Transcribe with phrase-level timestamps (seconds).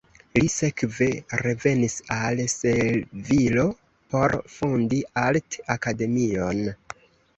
[0.37, 1.09] Li sekve
[1.41, 3.67] revenis al Sevilo
[4.15, 6.65] por fondi art-akademion.